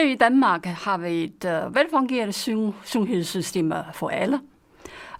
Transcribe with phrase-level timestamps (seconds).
[0.00, 2.32] Her i Danmark har vi et uh, velfungerende
[2.84, 4.40] sundhedssystem for alle.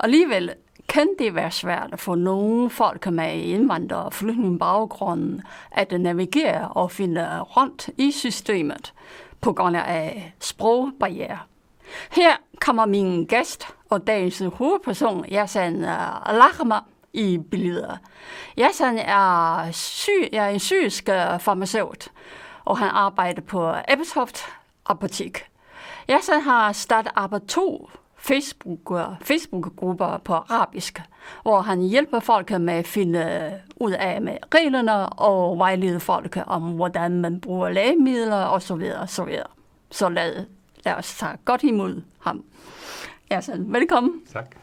[0.01, 0.53] Alligevel
[0.89, 5.41] kan det være svært for nogle folk med indvandrer- og flygtningebaggrund
[5.71, 8.93] at navigere og finde rundt i systemet
[9.41, 11.39] på grund af sprogbarriere.
[12.11, 16.79] Her kommer min gæst og dagens hovedperson, Yasan øh, Lahma,
[17.13, 17.97] i billeder.
[18.59, 22.09] Yasan er, sy- er en syrisk øh, farmaceut,
[22.65, 23.75] og han arbejder på
[24.91, 25.43] Ebeltoft
[26.09, 27.13] Jeg så har startet
[27.49, 31.03] to Facebook, Facebook-grupper på arabisk,
[31.43, 36.63] hvor han hjælper folk med at finde ud af med reglerne og vejlede folk om,
[36.63, 38.67] hvordan man bruger lægemidler osv.
[38.67, 38.75] Så,
[39.25, 39.47] videre.
[39.91, 40.47] så lad,
[40.85, 42.45] lad os tage godt imod ham.
[43.31, 44.21] Ja, så velkommen.
[44.33, 44.60] Tak.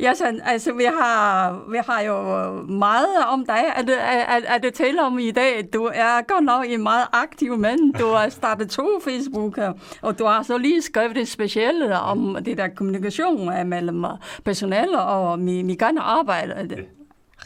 [0.00, 2.16] Ja, så, altså, vi har, vi har jo
[2.62, 5.68] meget om dig, at, at, at det tale om i dag.
[5.72, 7.94] Du er godt nok en meget aktiv mand.
[7.94, 9.58] Du har startet to Facebook,
[10.02, 14.04] og du har så lige skrevet det specielle om det der kommunikation mellem
[14.44, 16.68] personale og gerne arbejde.
[16.68, 16.86] Det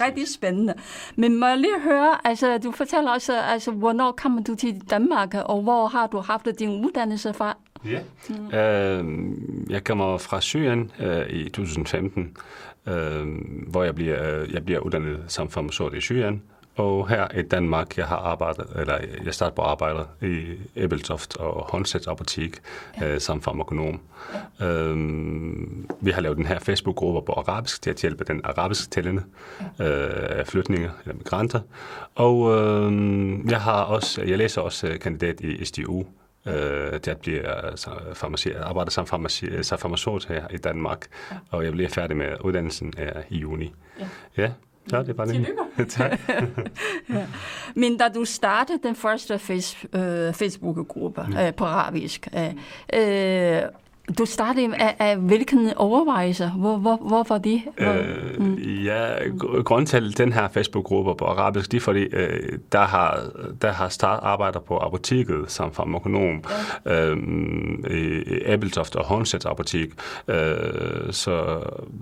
[0.00, 0.74] rigtig spændende.
[1.16, 5.34] Men må jeg lige høre, altså du fortæller også, altså, hvornår kommer du til Danmark,
[5.34, 7.56] og hvor har du haft din uddannelse fra?
[7.90, 8.54] Ja, mm.
[8.58, 12.36] øh, jeg kommer fra Syrien øh, i 2015,
[12.86, 13.26] øh,
[13.66, 16.42] hvor jeg bliver, jeg bliver uddannet som farmaceut i Syrien,
[16.76, 20.44] og her i Danmark, jeg har arbejdet, eller jeg startede på arbejde i
[20.76, 22.58] Ebeltoft og Håndsæt Apotek
[23.00, 23.14] ja.
[23.14, 24.00] øh, som farmakonom.
[24.60, 24.66] Ja.
[24.66, 29.22] Øhm, vi har lavet den her Facebook-gruppe på arabisk til at hjælpe den arabisk talende
[29.78, 30.38] ja.
[30.38, 31.60] øh, flytninger eller migranter.
[32.14, 36.04] Og øh, jeg har også, jeg læser også øh, kandidat i SDU,
[36.46, 41.36] øh, til at blive altså, farmaci, arbejde som, farmaci, som farmaceut her i Danmark, ja.
[41.50, 43.74] og jeg bliver færdig med uddannelsen øh, i juni.
[44.00, 44.06] Ja.
[44.36, 44.50] ja.
[44.92, 45.46] Ja, det er bare det.
[45.88, 46.20] tak.
[47.10, 47.26] ja.
[47.74, 51.36] Men da du startede den første face, øh, Facebook-gruppe mm.
[51.36, 52.54] øh, på arabisk, øh,
[52.94, 53.62] øh,
[54.18, 56.50] du startede af, af hvilken overvejelse?
[56.56, 57.62] Hvor, hvor, hvorfor det?
[57.78, 58.54] Hvor, øh, mm.
[58.84, 59.14] Ja,
[59.64, 63.20] grunden til den her Facebook-gruppe på arabisk, det er fordi, øh, der har,
[63.62, 66.44] der har start arbejder på apoteket som farmakonom
[66.86, 67.10] ja.
[67.10, 67.16] øh,
[67.90, 69.90] i Abeltoft og Hornsets apotek.
[70.28, 71.60] Øh, så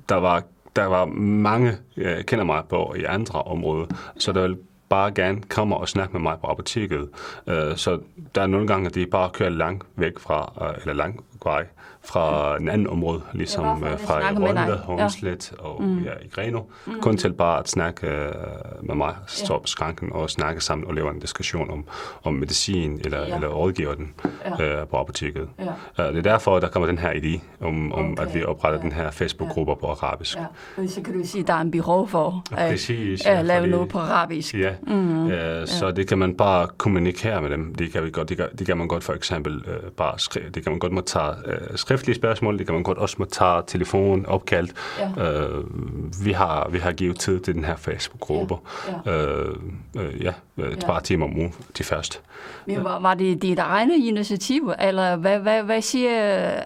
[0.08, 0.42] der var
[0.76, 3.86] der var mange, jeg kender mig på i andre områder,
[4.18, 4.56] så der vil
[4.88, 7.08] bare gerne komme og snakke med mig på apoteket.
[7.46, 7.98] Øh, så
[8.34, 11.66] der er nogle gange, at de bare kører langt væk fra, øh, eller langt vej
[12.04, 15.64] fra en anden område, ligesom ja, øh, fra Rønne, Hornslet ja.
[15.64, 15.98] og mm.
[15.98, 16.60] ja, i Greno.
[16.86, 17.00] Mm.
[17.00, 20.94] Kun til bare at snakke uh, med mig, stå på skranken og snakke sammen og
[20.94, 21.84] lave en diskussion om,
[22.22, 23.34] om medicin eller, ja.
[23.34, 24.14] eller rådgiver den
[24.60, 24.82] ja.
[24.82, 25.48] uh, på apoteket.
[25.58, 25.64] Ja.
[26.08, 28.22] Uh, det er derfor, der kommer den her idé om, om okay.
[28.22, 28.82] at vi opretter ja.
[28.82, 29.78] den her Facebook-gruppe ja.
[29.78, 30.38] på arabisk.
[30.38, 30.86] Ja.
[30.86, 33.60] Så kan du sige, at der er en behov for at, Præcis, ja, at lave
[33.60, 34.54] fordi, noget på arabisk.
[34.54, 35.26] Ja, mm.
[35.26, 35.66] ja.
[35.66, 37.74] så det kan man bare kommunikere med dem.
[37.74, 40.50] Det kan, vi godt, det kan, det kan man godt for eksempel uh, bare skrive,
[40.50, 43.24] det kan man godt må tage uh, skriftlige spørgsmål, det kan man godt også må
[43.24, 44.72] tage telefon, opkaldt.
[44.98, 45.48] Ja.
[45.48, 45.64] Uh,
[46.24, 48.54] vi, har, vi har givet tid til den her Facebook-gruppe.
[49.06, 49.12] Ja.
[49.12, 49.42] Ja.
[49.42, 49.54] Uh,
[49.94, 50.86] uh, ja, et ja.
[50.86, 52.20] par timer om ugen til først.
[52.66, 56.10] Men var, var det dit egne initiativ, eller hvad, hvad, hvad siger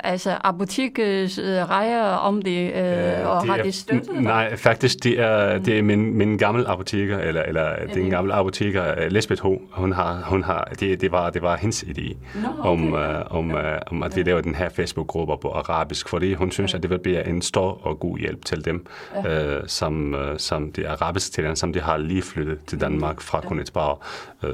[0.05, 4.23] altså, apotekets rejer om det, øh, og det har er, det støttet dig?
[4.23, 8.11] Nej, faktisk, det er, det er min, min gamle apoteker, eller, eller det er en
[8.11, 12.17] gammel apoteker, Lisbeth H., hun har, hun har, det, det, var, det var hendes idé,
[12.35, 12.69] no, okay.
[12.69, 16.51] om, uh, om, uh, om at vi laver den her Facebook-gruppe på arabisk, fordi hun
[16.51, 18.87] synes, at det vil blive en stor og god hjælp til dem,
[19.25, 19.59] ja.
[19.59, 23.41] uh, som, uh, som de arabiske talere, som de har lige flyttet til Danmark fra
[23.41, 23.99] kun et par,
[24.43, 24.51] uh,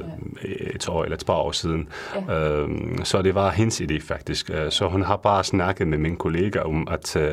[0.75, 1.87] et år eller et par år siden.
[2.29, 2.63] Ja.
[2.63, 2.69] Uh,
[3.03, 4.49] så det var hendes idé faktisk.
[4.49, 7.23] Uh, så hun har bare snakket med min kollega om, at uh,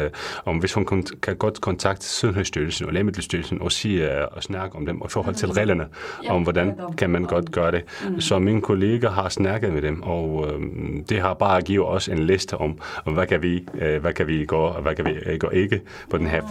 [0.45, 4.77] om hvis hun kan, kan godt kontakte Sundhedsstyrelsen og Lægemiddelstyrelsen og sige uh, og snakke
[4.77, 5.87] om dem og i forhold til reglerne,
[6.25, 6.33] ja.
[6.33, 7.83] om hvordan kan man godt gøre det.
[8.09, 8.21] Mm.
[8.21, 10.63] Så min kollega har snakket med dem, og uh,
[11.09, 14.27] det har bare givet os en liste om, om hvad kan vi, uh, hvad kan
[14.27, 16.43] vi gå, og hvad kan vi gå ikke på den her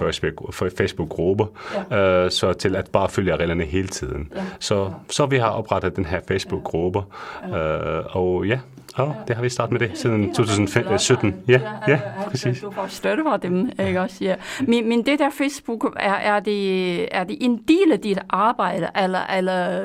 [0.77, 1.45] Facebook-gruppe,
[1.92, 2.25] ja.
[2.25, 4.31] uh, så til at bare følge reglerne hele tiden.
[4.36, 4.42] Ja.
[4.59, 8.59] Så, så vi har oprettet den her Facebook-gruppe, uh, og ja,
[8.97, 11.35] Ja, det har vi startet med det siden 2017.
[11.47, 12.61] Ja, ja, præcis.
[12.61, 14.17] Du får støtte fra dem, ikke også?
[14.21, 14.35] Ja.
[14.67, 18.89] Men, men det der Facebook, er, er, det, er det en del af dit arbejde,
[19.03, 19.83] eller, eller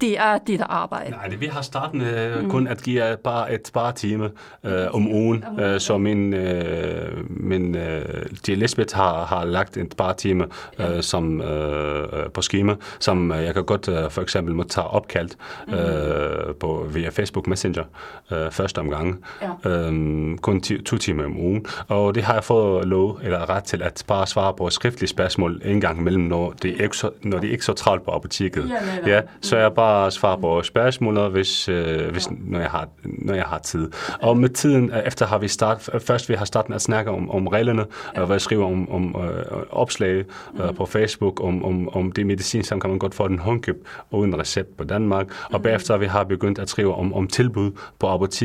[0.00, 1.10] det er dit arbejde?
[1.10, 2.50] Nej, det, vi har startet med mm.
[2.50, 4.28] kun at give bare et par timer
[4.64, 10.12] øh, om ugen, øh, så min, øh, min øh, Lisbeth har, har lagt et par
[10.12, 10.46] timer
[10.78, 15.36] øh, som, øh, på schema, som jeg kan godt øh, for eksempel må tage opkaldt
[15.68, 17.84] øh, på, via Facebook Messenger.
[18.32, 19.24] Øh, øh, første omgang.
[19.64, 19.70] Ja.
[19.70, 21.66] Øhm, kun ti, to timer om ugen.
[21.88, 25.60] Og det har jeg fået lov, eller ret til, at bare svare på skriftlige spørgsmål
[25.64, 28.10] en gang imellem, når det er ikke så, når det er ikke så travlt på
[28.10, 28.70] apoteket.
[29.06, 33.34] Ja, ja, så jeg bare svarer på spørgsmål, hvis, øh, hvis, når, jeg har, når
[33.34, 33.90] jeg har tid.
[34.22, 37.30] Og med tiden, øh, efter har vi start, først vi har startet at snakke om,
[37.30, 37.84] om reglerne,
[38.14, 38.20] ja.
[38.20, 40.24] og hvad jeg skriver om, om øh, opslag
[40.60, 43.88] øh, på Facebook, om, om, om det medicin, som kan man godt få den håndkøb
[44.10, 45.26] uden recept på Danmark.
[45.52, 48.35] Og bagefter vi har begyndt at skrive om, om tilbud på apoteket,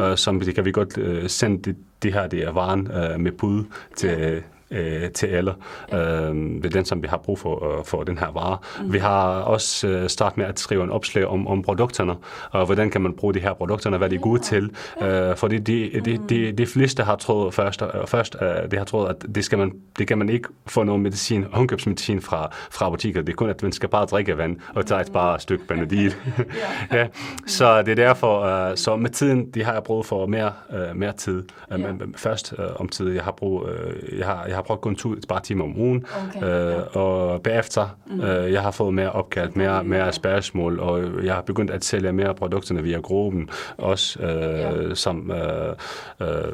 [0.00, 3.20] øh, som det kan vi godt øh, sende det, det her det er varen øh,
[3.20, 3.64] med bud
[3.96, 5.54] til, øh, til alle,
[5.92, 8.58] øh, ved den, som vi har brug for, øh, for den her vare.
[8.80, 8.92] Mm.
[8.92, 12.14] Vi har også øh, startet med at skrive en opslag om, om produkterne,
[12.50, 14.70] og hvordan kan man bruge de her produkterne, hvad de er gode til.
[15.02, 18.84] Øh, fordi de, de, de, de fleste har troet først, øh, først øh, de har
[18.84, 22.90] troet, at det, skal man, det kan man ikke få noget medicin, håndkøbsmedicin fra, fra
[22.90, 23.22] butikker.
[23.22, 26.12] Det er kun, at man skal bare drikke vand og tage et bare stykke Benadryl.
[26.92, 27.06] ja.
[27.46, 30.96] Så det er derfor, øh, så med tiden, de har jeg brug for mere, øh,
[30.96, 31.44] mere tid.
[31.72, 31.78] Øh,
[32.16, 35.12] først øh, om tid, jeg har brug, øh, jeg har, jeg har brugt kun to,
[35.12, 37.00] et par timer om ugen, okay, øh, ja.
[37.00, 38.20] og bagefter, mm.
[38.20, 42.12] øh, jeg har fået mere opkald, mere, mere spørgsmål, og jeg har begyndt at sælge
[42.12, 44.94] mere produkterne via gruppen, også øh, ja.
[44.94, 45.74] som øh,
[46.20, 46.52] øh,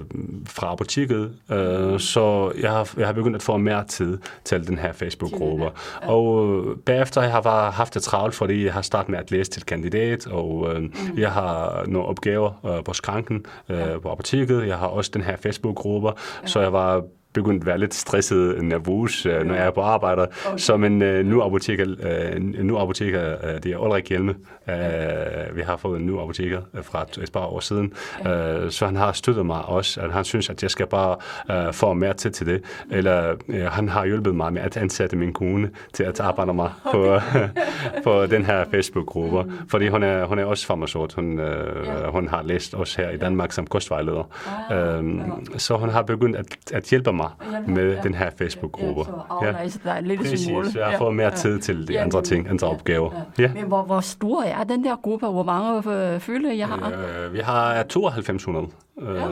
[0.48, 4.78] fra apoteket, øh, så jeg har, jeg har begyndt at få mere tid til den
[4.78, 5.64] her Facebook-gruppe.
[5.64, 6.08] Ja.
[6.08, 9.50] Og bagefter jeg har jeg haft det travlt, fordi jeg har startet med at læse
[9.50, 10.90] til kandidat, og øh, mm.
[11.16, 13.98] jeg har nogle opgaver øh, på skranken øh, ja.
[13.98, 16.46] på apoteket, jeg har også den her Facebook-gruppe, ja.
[16.46, 17.02] så jeg var
[17.32, 20.22] begyndt at være lidt stresset, nervøs, øh, når jeg er på arbejde.
[20.22, 20.58] Okay.
[20.58, 24.34] Så men øh, nu apoteker, øh, nu apoteker øh, det er Ulrik Hjelme.
[24.68, 27.92] Øh, vi har fået en ny apoteker øh, fra et par år siden.
[28.26, 31.16] Øh, så han har støttet mig også, at han synes, at jeg skal bare
[31.50, 32.62] øh, få mere tid til det.
[32.90, 36.70] Eller øh, han har hjulpet mig med at ansætte min kone til at arbejde mig
[36.92, 37.18] på,
[38.04, 39.42] på den her Facebook-gruppe.
[39.42, 39.68] Mm.
[39.68, 41.12] Fordi hun er, hun er også farmaceut.
[41.12, 44.30] Hun, øh, hun har læst os her i Danmark som kostvejleder.
[44.70, 45.20] Ah, øh,
[45.56, 49.00] så hun har begyndt at, at hjælpe mig mig med den her Facebook-gruppe.
[49.42, 50.00] Ja, så ja.
[50.00, 53.10] lidt Præcis, jeg får mere tid til de andre ting, andre opgaver.
[53.38, 53.50] Ja.
[53.54, 55.26] Men hvor, hvor stor er den der gruppe?
[55.26, 56.92] Hvor mange øh, følger jeg har?
[57.24, 58.66] Øh, vi har 9200
[59.00, 59.22] øh, ja.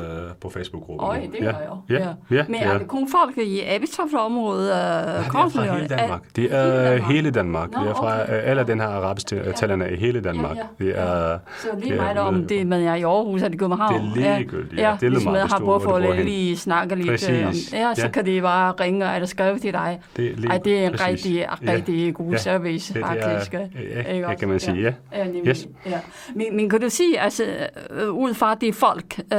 [0.40, 1.08] på Facebook-gruppen.
[1.08, 1.46] Øj, det ja.
[1.46, 1.54] jo.
[1.88, 1.98] Ja.
[1.98, 2.08] Ja.
[2.31, 2.44] Ja.
[2.48, 4.64] Men er det kun folk i Abitoft-området?
[4.64, 6.22] Øh, ja, det er fra hele Danmark.
[6.37, 7.69] Det er hele Danmark.
[7.70, 8.32] Det er fra okay.
[8.32, 10.56] alle den her arabiske talerne i hele Danmark.
[10.78, 14.10] Det er, så lige meget om det, man er i Aarhus eller i København.
[14.14, 14.81] Det er ligegyldigt.
[14.81, 14.96] Ja, ja.
[15.00, 17.72] Det er meget, har brug for at lige snakke lidt Præcis.
[17.80, 20.00] Ja, så kan de bare ringe eller skrive til dig.
[20.16, 21.06] Det er, lige, Ej, det er en præcis.
[21.06, 23.52] rigtig, rigtig god service, det, faktisk.
[23.52, 24.92] Det er, ja, kan man sige, ja.
[25.12, 25.26] ja.
[25.46, 25.68] Yes.
[25.86, 26.00] ja.
[26.34, 27.44] Men, men kan du sige, altså,
[27.90, 29.38] øh, ud fra det folk, øh,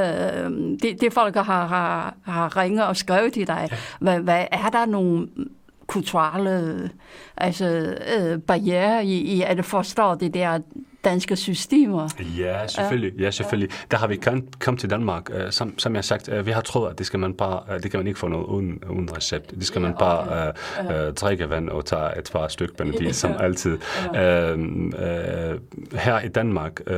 [0.81, 3.77] det, det folk har, har, har ringet og skrevet til dig, ja.
[3.99, 5.27] hvad, hvad er der nogle
[5.87, 6.89] kulturelle
[7.37, 10.59] altså, øh, barriere i, i at forstå det der
[11.03, 12.09] danske systemer.
[12.37, 13.19] Ja, selvfølgelig.
[13.19, 13.69] Ja, selvfølgelig.
[13.91, 14.15] Der har vi
[14.59, 17.05] kommet til Danmark, uh, som, som jeg har sagt, uh, vi har troet, at det
[17.05, 19.51] skal man bare, uh, det kan man ikke få noget uden, uden recept.
[19.51, 23.11] Det skal man bare uh, uh, drikke vand og tage et par stykker Benadryl, ja.
[23.11, 23.71] som altid.
[23.71, 24.19] Uh, uh,
[25.99, 26.93] her i Danmark, uh,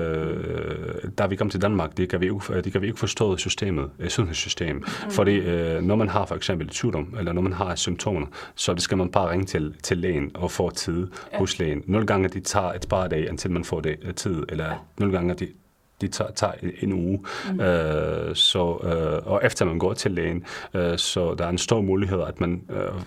[1.18, 3.90] da vi kom til Danmark, det kan vi ikke, det kan vi ikke forstå systemet,
[4.00, 4.76] uh, sundhedssystem.
[4.76, 5.12] Mm.
[5.12, 8.74] Fordi uh, når man har for eksempel et sygdom, eller når man har symptomer, så
[8.74, 11.84] det skal man bare ringe til, til lægen og få tid hos lægen.
[11.86, 14.74] Nogle gange de tager et par dage, indtil man får det Øh, tid, eller ja.
[14.98, 15.48] nogle gange de,
[16.02, 17.26] de tager, tager en uge.
[17.52, 17.60] Mm.
[17.60, 21.82] Øh, så, øh, og efter man går til lægen, øh, så der er en stor
[21.82, 23.02] mulighed, at man øh,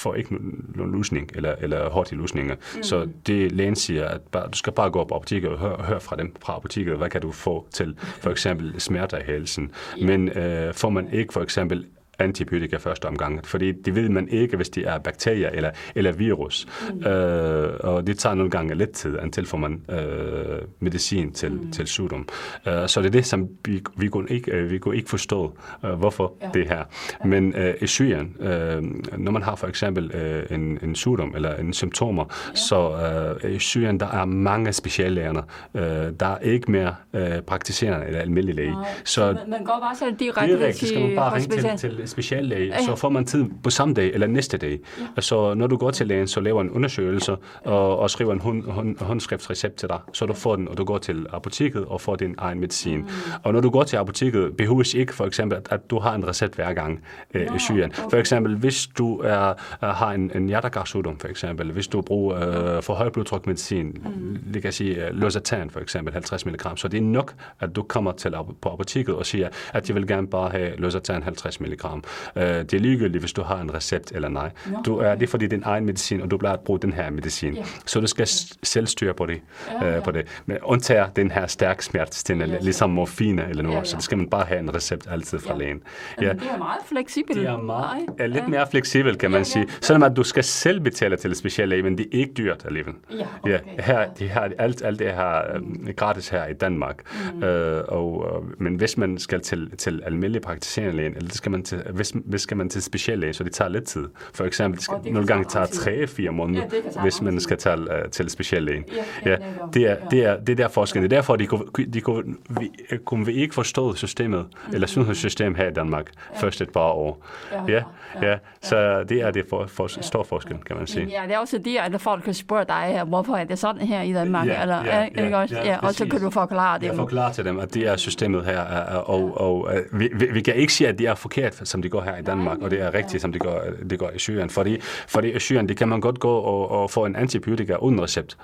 [0.00, 0.34] får ikke
[0.74, 2.54] nogen lusning, eller, eller hurtige lusninger.
[2.76, 2.82] Mm.
[2.82, 6.00] Så det lægen siger, at bare, du skal bare gå på apoteket og høre, høre
[6.00, 9.70] fra dem fra apoteket, hvad kan du få til for eksempel smerter i halsen.
[9.98, 10.08] Yeah.
[10.08, 11.86] Men øh, får man ikke for eksempel
[12.20, 16.66] antibiotika første omgang, fordi det ved man ikke, hvis det er bakterier eller, eller virus.
[16.94, 17.06] Mm.
[17.06, 21.72] Øh, og det tager nogle gange lidt tid, indtil får man øh, medicin til, mm.
[21.72, 22.28] til sygdom.
[22.66, 25.58] Øh, så det er det, som vi, vi, kunne, ikke, øh, vi kunne ikke forstå,
[25.84, 26.48] øh, hvorfor ja.
[26.54, 26.84] det her.
[27.24, 28.82] Men øh, i Syrien, øh,
[29.18, 32.54] når man har for eksempel øh, en, en sygdom eller en symptomer, ja.
[32.54, 35.42] så øh, i Syrien, der er mange speciallæger.
[35.74, 35.82] Øh,
[36.20, 38.76] der er ikke mere øh, praktiserende eller almindelige læge.
[39.04, 42.08] Så man, man går bare så direkte, direkte til skal man bare ringe til, til
[42.10, 42.84] speciallæge, ja.
[42.84, 44.78] så får man tid på samme dag eller næste dag.
[45.16, 45.20] Ja.
[45.20, 48.70] Så når du går til lægen, så laver en undersøgelse og, og skriver en hund,
[48.70, 52.16] hund, håndskriftsrecept til dig, så du får den, og du går til apoteket og får
[52.16, 52.98] din egen medicin.
[52.98, 53.08] Mm.
[53.42, 56.28] Og når du går til apoteket, behøves ikke for eksempel, at, at du har en
[56.28, 57.02] recept hver gang
[57.34, 57.92] øh, no, i Syrien.
[57.98, 58.10] Okay.
[58.10, 59.54] For eksempel, hvis du er,
[59.86, 64.52] har en, en hjertekarsygdom, for eksempel, hvis du bruger øh, for høj blodtryk medicin, mm.
[64.54, 67.82] det kan sige uh, Losartan for eksempel, 50 mg, så det er nok, at du
[67.82, 71.99] kommer til på apoteket og siger, at jeg vil gerne bare have Losartan 50 mg
[72.36, 72.42] om.
[72.42, 74.50] Øh, det er ligegyldigt, hvis du har en recept eller nej.
[74.86, 77.10] Du er, det er fordi, din egen medicin, og du bliver at bruge den her
[77.10, 77.54] medicin.
[77.54, 77.66] Yeah.
[77.86, 78.26] Så du skal
[78.62, 79.40] selv styre på det.
[79.82, 79.96] Ja.
[79.96, 80.26] Øh, på det.
[80.46, 83.84] Men undtager den her stærk smertestillende, ja, ligesom morfine eller noget, ja, ja.
[83.84, 85.58] så det skal man bare have en recept altid fra ja.
[85.58, 85.82] lægen.
[86.20, 86.32] Ja.
[86.32, 87.38] det er meget fleksibelt.
[87.38, 89.66] Det er, meget, er lidt mere fleksibelt, kan man ja, sige.
[89.80, 92.94] Selvom at du skal selv betale til speciallæge, men det er ikke dyrt alligevel.
[93.12, 93.52] Ja, okay.
[93.52, 96.96] ja, her, de har alt, alt det her um, gratis her i Danmark.
[97.34, 97.42] Mm.
[97.42, 101.52] Øh, og, uh, men hvis man skal til, til almindelig praktiserende lægen, eller det skal
[101.52, 104.08] man til, hvis, hvis skal man til speciallæge, så det tager lidt tid.
[104.34, 106.64] For eksempel, det skal, det nogle gange tager 3-4 måneder,
[106.96, 108.84] ja, hvis man skal tage uh, til speciallægen.
[109.24, 109.36] Ja, ja,
[109.74, 111.10] det, er, det, er, det er der forskellen.
[111.10, 112.70] Det er derfor, de kunne, de kunne, vi,
[113.04, 114.74] kunne vi ikke forstå systemet, mm.
[114.74, 116.40] eller sundhedssystem her i Danmark, ja.
[116.40, 117.26] først et par år.
[117.52, 117.82] Ja, ja,
[118.22, 118.38] ja.
[118.62, 121.06] Så det er det for, for, stor forskel, kan man sige.
[121.06, 124.02] Ja, det er også det, at folk kan spørge dig, hvorfor er det sådan her
[124.02, 124.46] i Danmark?
[124.46, 126.86] Ja, eller, ja, ja, ja, ja, ja, og så kan du forklare det.
[126.86, 130.54] Jeg forklarer til dem, at det er systemet her, og, og, og vi, vi kan
[130.54, 132.94] ikke sige, at det er forkert, som det går her i Danmark, og det er
[132.94, 134.50] rigtigt, som det går, det går i Syrien.
[134.50, 138.02] Fordi, fordi i Syrien, det kan man godt gå og, og få en antibiotika uden
[138.02, 138.36] recept.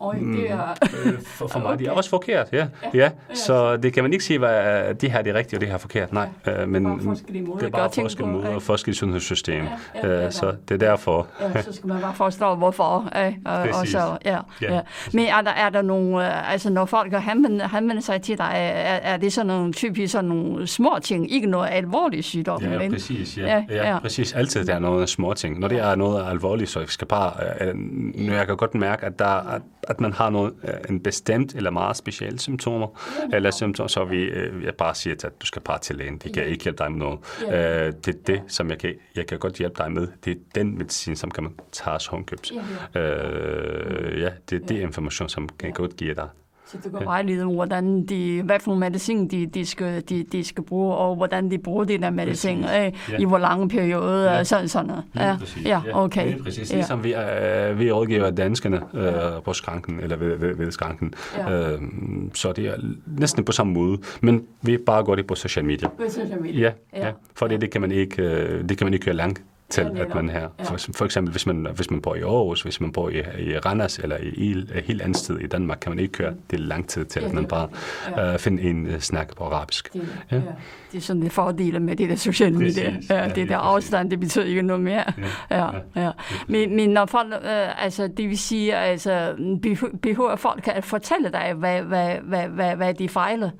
[0.00, 0.74] Oj, det er...
[1.04, 1.78] Mm, øh, for, for mig okay.
[1.78, 2.66] det er også forkert, ja.
[2.94, 2.98] ja.
[2.98, 3.10] ja.
[3.34, 5.74] Så det kan man ikke sige, at det her er det rigtige, og det her
[5.74, 6.12] er forkert.
[6.12, 6.62] Nej, ja.
[6.62, 9.64] øh, men det er bare forskellige måder, det er bare forskellige måder og forskellige sundhedssystem.
[9.64, 10.30] Ja, ja, ja, ja.
[10.30, 11.26] Så det er derfor.
[11.40, 13.08] Ja, så skal man bare forstå, hvorfor.
[13.14, 14.74] Ja, og, og så, ja, ja.
[14.74, 14.80] ja.
[15.12, 18.52] Men er der, er der nogle, øh, altså når folk henvender, henvender sig til dig,
[18.54, 22.62] er, er det sådan nogle typisk sådan nogle små ting, ikke noget alvorligt sygdom?
[22.62, 23.38] Ja, ja præcis.
[23.38, 23.46] Ja.
[23.46, 24.32] Ja, ja, ja, præcis.
[24.32, 25.58] Altid der er noget små ting.
[25.58, 27.74] Når det er noget alvorligt, så jeg skal bare, øh,
[28.14, 31.70] nu jeg kan godt mærke, at der, at man har noget, øh, en bestemt eller
[31.70, 32.86] meget specielle symptomer,
[33.30, 33.36] ja.
[33.36, 36.18] eller symptomer, så vi øh, jeg bare siger, at du skal bare til lægen.
[36.18, 36.48] Det kan ja.
[36.48, 37.18] ikke hjælpe dig med noget.
[37.42, 37.86] Ja.
[37.86, 40.08] Øh, det er det, som jeg kan, jeg kan godt hjælpe dig med.
[40.24, 42.52] Det er den medicin, som kan man tage håndkøbt.
[42.52, 42.62] Ja,
[42.94, 43.00] ja.
[43.00, 45.74] Øh, ja, det er det information, som kan ja.
[45.74, 46.28] godt give dig.
[46.68, 50.24] Så du kan vejlede om, hvordan de, hvad for nogle medicin de, de, skal, de,
[50.32, 52.92] de skal bruge, og hvordan de bruger de der medicin, øh, ja.
[53.18, 54.44] i hvor lange perioder, ja.
[54.44, 55.04] sådan sådan noget.
[55.16, 56.30] Ja, ja, okay.
[56.30, 56.72] Ja, præcis.
[56.72, 61.14] Ligesom vi, øh, vi rådgiver danskerne øh, på skranken, eller ved, ved, ved skranken.
[61.38, 61.72] Ja.
[61.72, 61.82] Øh,
[62.34, 62.74] så det er
[63.06, 65.88] næsten på samme måde, men vi bare går det på social media.
[65.88, 66.60] På social media.
[66.60, 67.06] Ja, ja.
[67.06, 67.12] ja.
[67.34, 70.14] fordi det kan man ikke, øh, det kan man ikke køre langt til, ja, at
[70.14, 73.08] man her, for, for eksempel hvis man, hvis man bor i Aarhus, hvis man bor
[73.08, 76.12] i, i Randers eller i, i et helt andet sted i Danmark, kan man ikke
[76.12, 77.68] køre det lang tid til, at man bare
[78.16, 78.34] ja.
[78.34, 79.92] uh, finder en uh, snak på arabisk.
[79.92, 80.36] Det, ja.
[80.36, 80.42] Ja.
[80.92, 82.92] det er sådan det fordele med det der sociale medier.
[83.10, 85.04] Ja, ja, det der afstand, det betyder ikke noget mere.
[85.50, 85.64] Ja,
[85.96, 86.10] ja, ja.
[86.48, 89.34] Men, men når folk, uh, altså det vil sige, altså
[90.02, 93.50] behøver folk at fortælle dig, hvad, hvad, hvad, hvad, hvad de fejler?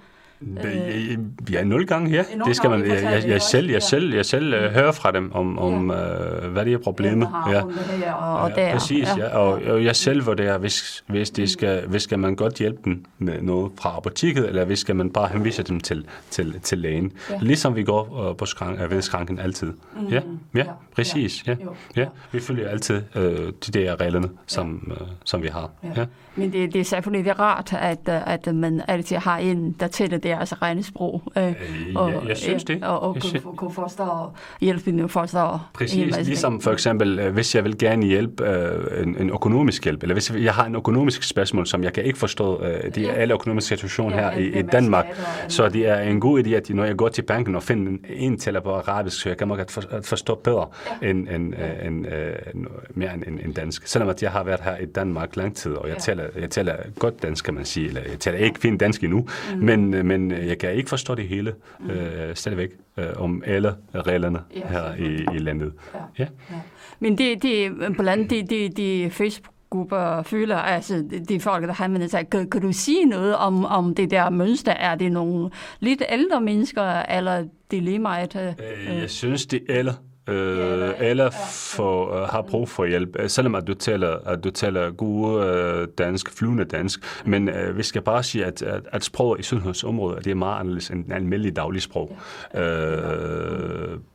[0.64, 1.18] Øh,
[1.52, 2.24] ja, nul gange, ja.
[2.46, 5.32] Det skal man, jeg, jeg, jeg selv, jeg selv, jeg selv uh, hører fra dem
[5.32, 6.46] om, om ja.
[6.46, 7.28] uh, hvad det er problemet.
[7.50, 7.62] Ja,
[8.12, 9.24] og, ja, præcis, ja.
[9.24, 9.36] ja.
[9.36, 13.04] Og, og jeg selv vurderer, hvis, hvis, det skal, hvis skal man godt hjælpe dem
[13.18, 17.12] med noget fra apoteket, eller hvis skal man bare henvise dem til, til, til lægen.
[17.30, 17.38] Ja.
[17.40, 19.72] Ligesom vi går uh, på skrank, uh, ved skranken altid.
[19.96, 20.06] Mm.
[20.06, 20.20] Ja,
[20.54, 20.64] ja,
[20.94, 21.46] præcis.
[21.46, 21.56] Ja.
[21.96, 22.06] Ja.
[22.32, 25.70] Vi følger altid uh, de der reglerne, som, uh, som vi har.
[25.96, 26.04] Ja.
[26.38, 26.42] Ja.
[26.42, 30.62] Men det, det er selvfølgelig rart, at, at man altid har en, der tæller deres
[30.62, 31.22] regnesprog.
[31.36, 31.54] Øh, øh,
[31.94, 32.84] og, ja, jeg synes det.
[32.84, 34.04] Og, og kunne, kunne forstå,
[34.60, 35.58] hjælpe dem forstå.
[35.74, 40.02] Præcis, ligesom for eksempel, øh, hvis jeg vil gerne hjælpe øh, en, en økonomisk hjælp,
[40.02, 43.12] eller hvis jeg har en økonomisk spørgsmål, som jeg kan ikke forstå, øh, de er
[43.12, 45.06] alle økonomiske situationer ja, her i, i Danmark,
[45.48, 48.04] så det er en god idé, at når jeg går til banken og finder en,
[48.08, 49.64] en tæller på arabisk, så jeg kan måske
[50.04, 50.66] forstå bedre
[51.02, 51.08] ja.
[51.08, 51.86] end, end, ja.
[51.86, 53.86] end, end, mere end, end, dansk.
[53.86, 56.00] Selvom at jeg har været her i Danmark lang tid, og jeg, ja.
[56.00, 59.28] taler, jeg taler godt dansk, kan man sige, eller jeg taler ikke fint dansk endnu,
[59.54, 59.58] mm.
[59.58, 61.90] men, men men øh, jeg kan ikke forstå det hele mm.
[61.90, 65.72] øh, stadigvæk øh, om alle reglerne ja, her i, i landet.
[65.94, 65.98] Ja.
[66.18, 66.26] Ja.
[66.50, 66.56] Ja.
[67.00, 71.88] Men det, det blandt de, de, de Facebook grupper føler, altså de folk, der har
[71.88, 72.30] med sig.
[72.30, 74.72] Kan, kan du sige noget om, om det der mønster?
[74.72, 78.36] Er det nogle lidt ældre mennesker, eller dilemmaet?
[78.36, 79.94] Øh, jeg synes, det er ældre
[80.28, 84.50] øh, eller for, øh, har brug for hjælp, øh, selvom at du taler, at du
[84.50, 87.00] taler gode øh, dansk, flyvende dansk.
[87.26, 90.60] Men øh, vi skal bare sige, at, at, at sproget i sundhedsområdet det er meget
[90.60, 92.16] anderledes end almindelig daglig sprog.
[92.54, 92.60] Øh,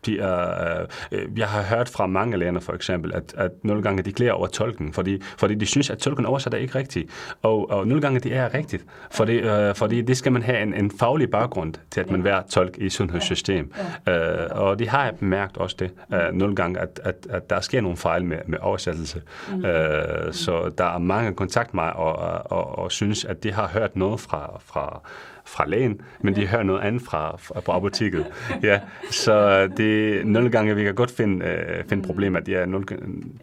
[0.05, 4.03] de er, øh, jeg har hørt fra mange lærere for eksempel, at, at nogle gange
[4.03, 7.09] de klæder over tolken, fordi, fordi de synes, at tolken oversætter ikke rigtigt.
[7.41, 10.73] Og, og nogle gange det er rigtigt, fordi, øh, fordi det skal man have en,
[10.73, 13.73] en faglig baggrund til, at man være tolk i sundhedssystem.
[14.09, 14.15] Øh,
[14.51, 17.97] og de har mærket også det uh, nogle gange, at, at, at der sker nogle
[17.97, 19.21] fejl med, med oversættelse.
[19.49, 19.55] Mm.
[19.55, 19.63] Uh,
[20.31, 22.15] så der er mange kontakt mig og,
[22.51, 25.01] og, og synes, at de har hørt noget fra, fra,
[25.45, 28.25] fra lægen, men de hører noget andet fra, fra på apoteket.
[28.63, 28.79] ja,
[29.11, 32.85] så det, nogle gange vi kan godt finde, uh, finde problemer, det er, nogle,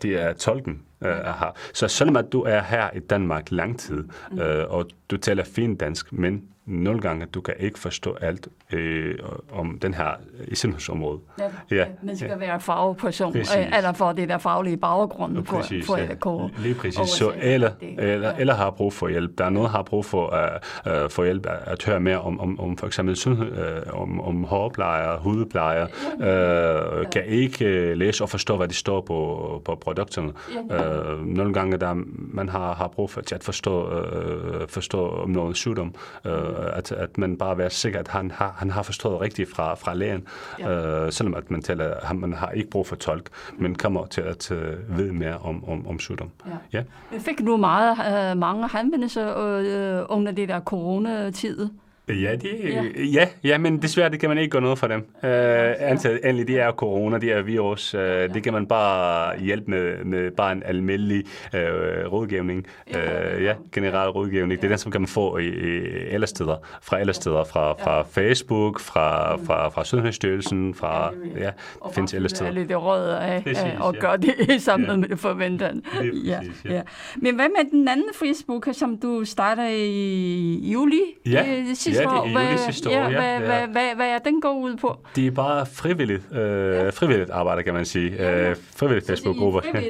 [0.03, 1.57] det er tolken, uh, har.
[1.73, 5.81] Så selvom at du er her i Danmark lang tid, uh, og du taler fint
[5.81, 9.19] dansk, men nogle gange, at du kan ikke forstå alt øh,
[9.53, 10.11] om den her
[10.49, 11.21] i sundhedsområdet.
[11.39, 11.85] Ja, ja.
[12.03, 12.37] Man skal ja.
[12.37, 13.57] være fagperson, præcis.
[13.77, 15.45] eller for det der faglige baggrund.
[15.45, 16.15] Præcis, for, for, ja.
[16.23, 17.09] for, Lige præcis.
[17.09, 18.35] Så eller, eller, ja.
[18.39, 19.39] eller har brug for hjælp.
[19.39, 20.65] Der er noget, der har brug for at
[21.05, 24.21] uh, få hjælp at, at høre mere om, om, om for eksempel sundhed, uh, om,
[24.21, 27.11] om hårplejer, hudplejer, uh, ja.
[27.11, 30.33] kan ikke uh, læse og forstå, hvad de står på, på produkterne.
[30.71, 31.13] Ja.
[31.13, 35.57] Uh, nogle gange, der man har, har brug for at forstå, uh, forstå om noget
[35.57, 39.51] sygdom, uh, at, at man bare være sikker, at han har, han har forstået rigtigt
[39.51, 40.27] fra, fra lægen,
[40.59, 41.05] ja.
[41.05, 43.29] uh, selvom at man, taler, man har ikke brug for tolk,
[43.59, 46.31] men kommer til at uh, vide mere om, om, om sygdom.
[46.47, 46.83] Ja.
[47.13, 47.19] Ja.
[47.19, 51.69] Fik du meget, uh, mange henvendelser uh, under det der coronatid?
[52.13, 52.85] Ja, de, ja.
[53.05, 54.99] ja, ja, men desværre det kan man ikke gøre noget for dem.
[54.99, 55.29] Uh,
[55.79, 57.95] antaget, endelig, det er corona, det er virus.
[57.95, 58.27] Uh, ja.
[58.27, 61.25] Det kan man bare hjælpe med, med bare en almindelig
[61.55, 62.67] uh, rådgivning.
[62.87, 64.61] Uh, ja, generel rådgivning.
[64.61, 66.57] Det er den, som kan man få i, i alle steder.
[66.83, 67.45] Fra alle steder.
[67.45, 71.13] Fra, fra Facebook, fra, fra, fra Sundhedsstyrelsen, fra...
[71.37, 71.51] Ja,
[71.87, 72.51] det findes alle steder.
[72.51, 74.01] lidt råd af, præcis, og ja.
[74.01, 74.97] gøre det sammen ja.
[74.97, 75.83] med det forventede.
[76.25, 76.75] Ja, ja.
[76.75, 76.83] ja.
[77.17, 81.01] Men hvad med den anden Facebook, som du starter i juli?
[81.27, 82.00] Ja, sidste
[82.67, 83.23] sidste ja, det er hvad, år.
[83.23, 84.99] Ja, ja, hvad, hvad, hvad, hvad er den går ud på?
[85.17, 86.41] Det er bare frivilligt, øh,
[86.75, 86.89] ja.
[86.91, 88.15] frivilligt arbejde, kan man sige.
[88.19, 88.51] Ja, ja.
[88.51, 89.61] Øh, frivilligt Facebook-grupper.
[89.75, 89.81] Ja.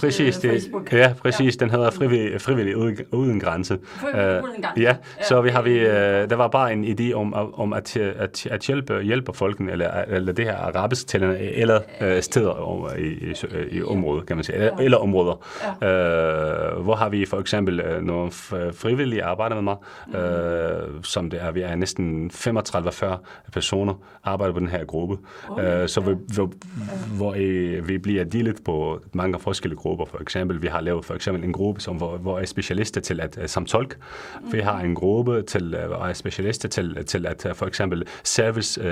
[0.00, 0.92] Præcis, det, Facebook.
[0.92, 1.56] Ja, præcis.
[1.60, 1.64] Ja.
[1.64, 3.78] Den hedder frivillig, frivillig uden, uden grænse.
[3.84, 4.82] Frivillig øh, uden grænse.
[4.82, 8.46] Ja, så vi har vi, øh, der var bare en idé om, om at, at,
[8.46, 13.34] at hjælpe, hjælpe folkene, eller, eller det her arabisk talende, eller øh, steder i, i,
[13.70, 15.46] i området, kan man sige, eller, eller områder.
[15.82, 15.88] Ja.
[15.88, 18.30] Øh, hvor har vi for eksempel øh, nogle
[18.72, 20.14] frivillige arbejder med mig, mm.
[20.14, 23.16] øh, som det er vi er næsten 35-40
[23.52, 25.18] personer, arbejder på den her gruppe.
[25.48, 25.82] Okay.
[25.82, 26.52] Uh, så vi, hvor,
[27.16, 30.04] hvor uh, vi bliver delt på mange forskellige grupper.
[30.04, 33.20] For eksempel, vi har lavet for eksempel en gruppe, som, hvor, hvor er specialister til
[33.20, 33.98] at, uh, som tolk.
[34.42, 34.52] Mm.
[34.52, 38.04] Vi har en gruppe, til, uh, hvor er specialister til, til at uh, for eksempel
[38.24, 38.86] service, uh,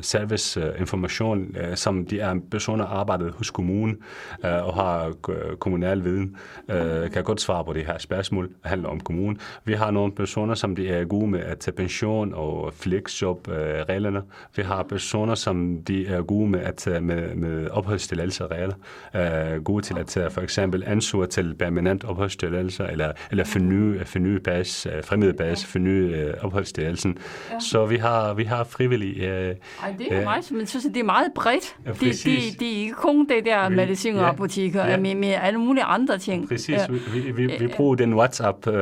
[0.00, 3.96] service uh, information, uh, som de er personer, der arbejder hos kommunen
[4.44, 6.36] uh, og har uh, kommunal viden,
[6.68, 9.40] uh, kan godt svare på det her spørgsmål, der handler om kommunen.
[9.64, 14.22] Vi har nogle personer, som de er gode med at tage pension og flexjob-reglerne.
[14.56, 18.74] Vi har personer, som de er gode med at tage med, med opholdstilladelse-regler.
[19.14, 24.36] Uh, gode til at tage for eksempel ansøge til permanent opholdstilladelse, eller, eller forny, forny
[24.36, 27.18] bas, fremmede bas, forny uh, opholdstilladelsen.
[27.50, 27.60] Ja.
[27.60, 29.22] Så vi har, vi har frivillige...
[29.22, 29.56] Uh, Ej,
[29.98, 31.76] det er uh, meget, men synes, det er meget bredt.
[31.86, 34.96] Ja, det, de, de er ikke kun det der medicin og apoteker, ja.
[34.96, 36.48] med, med alle mulige andre ting.
[36.48, 36.68] Præcis.
[36.68, 36.86] Ja.
[37.12, 38.78] Vi, vi, vi bruger den WhatsApp, uh, ja,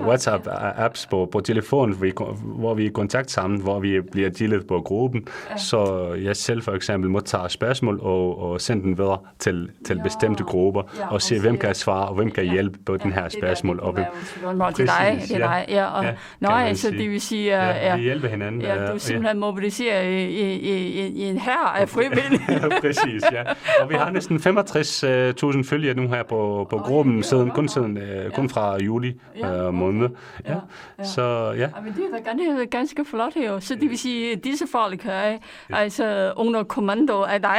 [0.00, 1.96] WhatsApp, WhatsApp-apps på, på telefon,
[2.42, 5.56] hvor vi er i kontakt sammen, hvor vi bliver dealet på gruppen, ja.
[5.56, 9.96] så jeg selv for eksempel må tage spørgsmål og, og sende den videre til, til
[9.96, 10.02] ja.
[10.02, 12.52] bestemte grupper, ja, og se, hvem kan svare, og hvem kan ja.
[12.52, 13.76] hjælpe på ja, den her spørgsmål.
[13.76, 15.64] Det, det, det, det er dig, det er dig.
[15.68, 18.62] Ja, og, ja, nej, så det vil sige, ja, ja, vi hjælper hinanden.
[18.62, 19.40] Ja, du simpelthen ja.
[19.40, 22.40] mobiliserer i, i, i, i en her af frivillige.
[22.80, 23.42] Præcis, ja.
[23.82, 27.98] Og vi har næsten 65.000 følgere nu her på, på gruppen, siden, kun, siden,
[28.34, 30.08] kun fra juli uh, måned.
[30.48, 30.54] Ja.
[31.02, 31.52] Så ja.
[31.60, 33.58] Ja, men det er da ganske, ganske flot her.
[33.58, 35.38] Så det vil sige, at disse folk er
[35.70, 37.56] altså under kommando af dig.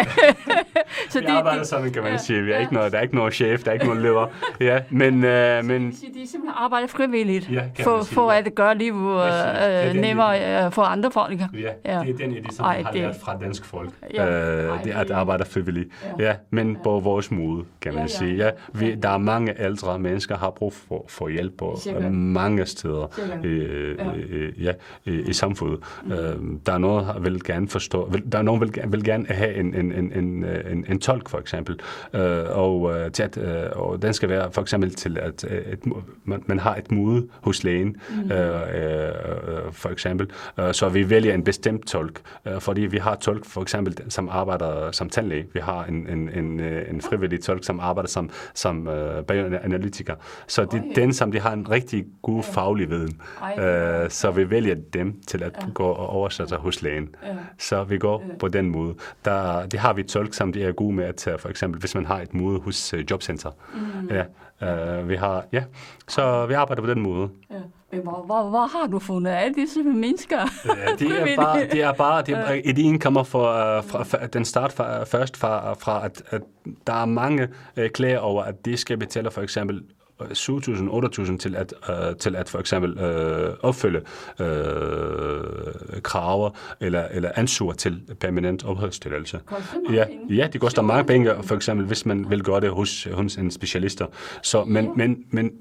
[1.10, 2.44] så vi det, arbejder det, sådan, kan man ja, sige.
[2.44, 2.62] Vi er ja.
[2.62, 4.28] ikke noget, der er ikke noget chef, der er ikke nogen leder.
[4.60, 5.94] Ja, men, uh, men...
[5.94, 8.38] Sige, de simpelthen arbejder frivilligt ja, for, sige, for ja.
[8.38, 11.40] at gøre livet uh, nemmere uh, for andre folk.
[11.40, 11.48] Ja,
[11.86, 13.90] ja, det er den idé, som Ej, har det, lært fra dansk folk.
[14.14, 14.24] Ja.
[14.24, 15.90] Uh, Ej, det er at arbejde frivilligt.
[16.20, 16.78] Ja, ja men ja.
[16.84, 18.08] på vores måde, kan man ja, ja.
[18.08, 18.36] sige.
[18.36, 22.12] Ja, vi, der er mange ældre mennesker, der har brug for, for hjælp på Sikkert.
[22.12, 23.08] mange steder.
[23.44, 24.16] Uh, ja.
[24.16, 24.74] øh, ja,
[25.06, 25.80] i, i samfundet.
[26.06, 26.12] Mm.
[26.12, 29.26] Øh, der er noget, der vil gerne forstå, vil, der er nogen, vil, vil gerne
[29.30, 31.80] have en, en, en, en, en, en tolk, for eksempel.
[32.14, 35.74] Øh, og, øh, til at, øh, og den skal være for eksempel til, at øh,
[35.74, 35.80] et,
[36.24, 38.32] man, man har et møde hos lægen, mm.
[38.32, 39.12] øh, øh,
[39.72, 40.28] for eksempel.
[40.60, 44.30] Øh, så vi vælger en bestemt tolk, øh, fordi vi har tolk, for eksempel, som
[44.32, 45.46] arbejder som tandlæge.
[45.54, 50.16] Vi har en, en, en, en frivillig tolk, som arbejder som, som øh, bioanalytiker.
[50.48, 53.22] Så det er den, som de har en rigtig god faglig viden.
[53.60, 55.70] Øh, Øh, så vi vælger dem til at ja.
[55.74, 57.16] gå og oversætte hos lægen.
[57.24, 57.36] Ja.
[57.58, 58.38] Så vi går ja.
[58.40, 58.96] på den måde.
[59.26, 61.96] Der, det har vi tolk, som de er gode med at tage, for eksempel hvis
[61.96, 63.52] man har et møde hos uh, Jobcenter.
[63.74, 64.10] Mm.
[64.10, 65.64] Ja, uh, vi har, ja,
[66.08, 67.30] så vi arbejder på den måde.
[67.52, 67.56] Ja.
[68.04, 70.40] Hvor, hvor, hvor har du fundet alle disse mennesker?
[70.66, 74.46] Ja, det er bare, det er bare det er, ideen kommer fra, fra, fra den
[74.46, 76.42] start fra, først fra, fra at, at
[76.88, 79.84] der er mange uh, klager over, at de skal betale for eksempel
[80.24, 84.02] 7.000-8.000 til at, uh, til at for eksempel uh, opfylde
[84.40, 84.46] uh,
[86.02, 89.40] kraver eller, eller ansøge til permanent opholdstilladelse.
[89.92, 93.36] Ja, ja, det koster mange penge, for eksempel hvis man vil gøre det hos, hos
[93.36, 94.06] en specialister.
[94.42, 95.52] Så, men, men, men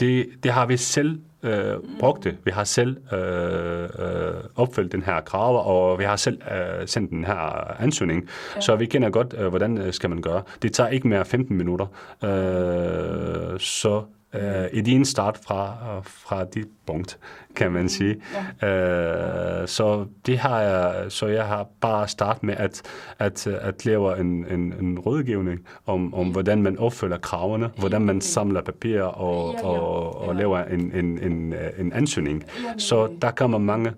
[0.00, 2.36] det, det har vi selv øh, brugt det.
[2.44, 7.10] Vi har selv øh, øh, opfyldt den her krav, og vi har selv øh, sendt
[7.10, 8.28] den her ansøgning.
[8.56, 8.60] Ja.
[8.60, 10.42] Så vi kender godt, øh, hvordan øh, skal man gøre.
[10.62, 11.86] Det tager ikke mere 15 minutter.
[12.24, 14.02] Øh, så
[14.40, 17.18] øh, i din start fra, fra dit punkt,
[17.56, 18.16] kan man sige.
[18.62, 19.62] Ja.
[19.62, 22.82] Øh, så det har jeg, så jeg har bare startet med at,
[23.18, 28.20] at, at lave en, en, en rådgivning om, om, hvordan man opfylder kravene, hvordan man
[28.20, 32.44] samler papir og, og, og laver en, en, en, en ansøgning.
[32.78, 33.92] Så der kommer mange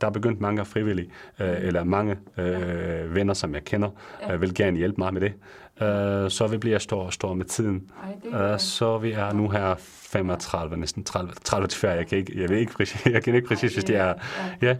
[0.00, 3.88] der er begyndt mange frivillige, øh, eller mange øh, venner, som jeg kender,
[4.30, 5.32] øh, vil gerne hjælpe mig med det.
[5.82, 7.90] Øh, så vi bliver stor og stor med tiden.
[8.32, 9.74] Ej, øh, så vi er nu her
[10.12, 11.92] 35, næsten 30, 30 til 40.
[11.92, 14.14] Jeg kan ikke, jeg ved ikke præcis, jeg kan ikke præcis, hvis det er...
[14.62, 14.76] Ja.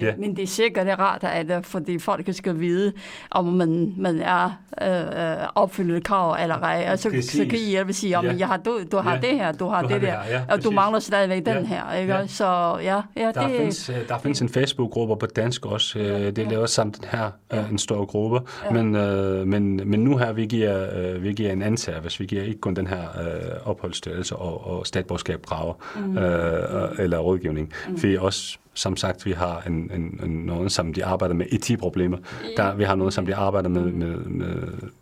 [0.00, 0.14] ja.
[0.18, 2.92] Men det er sikkert det er rart, at det, fordi folk skal vide,
[3.30, 6.88] om man, man er øh, opfyldet krav eller ej.
[6.92, 8.34] Og så, så kan I hjælpe sige, om ja.
[8.38, 9.20] jeg har, du, du har ja.
[9.20, 11.54] det her, du har du det, det der, ja, og du mangler stadigvæk ja.
[11.54, 11.92] den her.
[11.94, 12.14] Ikke?
[12.14, 12.26] Ja.
[12.26, 15.98] Så ja, ja der, det, findes, øh, der findes en Facebook-gruppe på dansk også.
[15.98, 16.30] Øh, ja.
[16.30, 17.64] Det laver samt den her, ja.
[17.70, 18.40] en stor gruppe.
[18.64, 18.70] Ja.
[18.70, 22.42] Men, øh, men, men nu her, vi giver, vi giver en ansætter, hvis vi giver
[22.42, 26.18] ikke kun den her øh, opholdsstørrelse og og, og statsborgerskab kraver mm.
[26.18, 27.72] øh, eller rådgivning.
[27.88, 28.02] Mm.
[28.02, 32.18] Vi også, som sagt, vi har en, en, en, noget, som de arbejder med IT-problemer.
[32.56, 34.56] Der, vi har noget, som de arbejder med, med, med,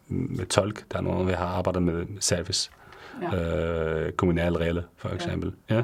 [0.08, 0.84] med tolk.
[0.92, 2.70] Der er noget, vi har arbejdet med service.
[3.22, 4.06] Ja.
[4.06, 5.52] Øh, kommunale regler, for eksempel.
[5.70, 5.74] Ja.
[5.74, 5.82] Ja.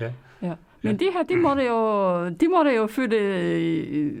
[0.00, 0.12] Ja.
[0.42, 0.54] ja.
[0.84, 4.12] Men de her, de måtte jo, de måtte jo fylde øh,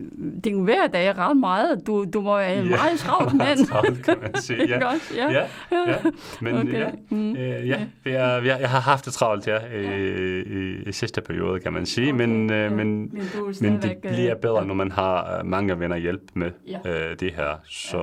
[0.44, 1.86] din hverdag ret meget.
[1.86, 3.66] Du, du må være en ja, meget travlt mand.
[3.66, 4.68] travlt, kan man sige.
[4.68, 4.78] Ja.
[5.16, 5.30] ja.
[5.30, 5.46] ja,
[5.86, 5.96] ja.
[6.40, 6.72] Men okay.
[6.72, 7.36] ja, mm.
[7.36, 7.86] øh, ja.
[8.04, 11.86] Jeg, jeg, jeg har haft det travlt, ja, i, i, i sidste periode, kan man
[11.86, 12.12] sige.
[12.12, 12.26] Okay.
[12.26, 14.64] Men, øh, men, men, men det bliver bedre, ja.
[14.66, 17.10] når man har mange venner hjælp med ja.
[17.10, 17.60] øh, det her.
[17.68, 17.98] Så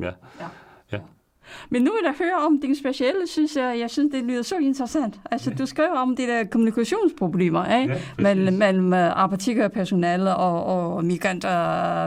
[0.00, 0.06] ja.
[0.40, 0.46] ja.
[1.70, 4.58] Men nu vil jeg høre om din specielle, synes jeg, jeg synes, det lyder så
[4.58, 5.20] interessant.
[5.30, 5.56] Altså, ja.
[5.56, 7.94] du skriver om de der kommunikationsproblemer, ikke?
[7.94, 12.06] Ja, mellem, mellem apotekerpersonale og, og migranter